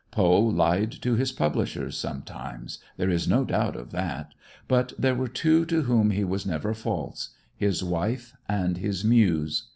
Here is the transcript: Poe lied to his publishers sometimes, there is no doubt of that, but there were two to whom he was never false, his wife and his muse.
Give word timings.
Poe 0.09 0.39
lied 0.41 0.91
to 1.03 1.13
his 1.13 1.31
publishers 1.31 1.95
sometimes, 1.95 2.79
there 2.97 3.11
is 3.11 3.27
no 3.27 3.45
doubt 3.45 3.75
of 3.75 3.91
that, 3.91 4.33
but 4.67 4.93
there 4.97 5.13
were 5.13 5.27
two 5.27 5.63
to 5.65 5.83
whom 5.83 6.09
he 6.09 6.23
was 6.23 6.43
never 6.43 6.73
false, 6.73 7.29
his 7.55 7.83
wife 7.83 8.35
and 8.49 8.77
his 8.77 9.05
muse. 9.05 9.67